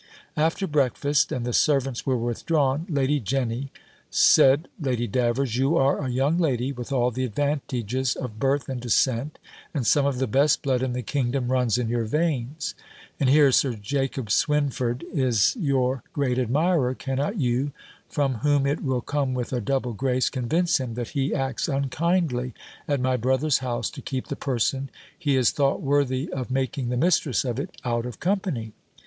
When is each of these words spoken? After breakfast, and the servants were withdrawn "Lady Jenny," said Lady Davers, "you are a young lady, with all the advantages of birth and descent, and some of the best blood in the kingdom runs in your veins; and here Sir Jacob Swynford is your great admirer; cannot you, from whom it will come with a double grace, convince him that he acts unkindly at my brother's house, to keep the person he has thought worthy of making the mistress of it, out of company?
After 0.35 0.65
breakfast, 0.65 1.31
and 1.31 1.45
the 1.45 1.53
servants 1.53 2.07
were 2.07 2.17
withdrawn 2.17 2.87
"Lady 2.89 3.19
Jenny," 3.19 3.69
said 4.09 4.67
Lady 4.79 5.05
Davers, 5.05 5.57
"you 5.57 5.77
are 5.77 6.03
a 6.03 6.09
young 6.09 6.39
lady, 6.39 6.71
with 6.71 6.91
all 6.91 7.11
the 7.11 7.23
advantages 7.23 8.15
of 8.15 8.39
birth 8.39 8.67
and 8.67 8.81
descent, 8.81 9.37
and 9.75 9.85
some 9.85 10.07
of 10.07 10.17
the 10.17 10.25
best 10.25 10.63
blood 10.63 10.81
in 10.81 10.93
the 10.93 11.03
kingdom 11.03 11.51
runs 11.51 11.77
in 11.77 11.87
your 11.87 12.05
veins; 12.05 12.73
and 13.19 13.29
here 13.29 13.51
Sir 13.51 13.75
Jacob 13.75 14.31
Swynford 14.31 15.03
is 15.13 15.55
your 15.55 16.01
great 16.13 16.39
admirer; 16.39 16.95
cannot 16.95 17.37
you, 17.37 17.71
from 18.09 18.33
whom 18.39 18.65
it 18.65 18.81
will 18.81 19.01
come 19.01 19.35
with 19.35 19.53
a 19.53 19.61
double 19.61 19.93
grace, 19.93 20.31
convince 20.31 20.79
him 20.79 20.95
that 20.95 21.09
he 21.09 21.31
acts 21.31 21.67
unkindly 21.67 22.55
at 22.87 22.99
my 22.99 23.15
brother's 23.17 23.59
house, 23.59 23.91
to 23.91 24.01
keep 24.01 24.29
the 24.29 24.35
person 24.35 24.89
he 25.19 25.35
has 25.35 25.51
thought 25.51 25.79
worthy 25.79 26.27
of 26.33 26.49
making 26.49 26.89
the 26.89 26.97
mistress 26.97 27.45
of 27.45 27.59
it, 27.59 27.69
out 27.85 28.07
of 28.07 28.19
company? 28.19 28.71